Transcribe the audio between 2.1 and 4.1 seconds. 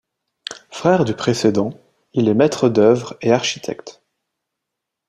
il est maître-d'œuvre et architecte.